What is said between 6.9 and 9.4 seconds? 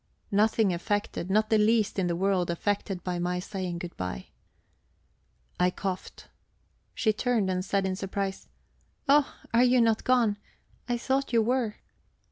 She turned and said in surprise: "Oh,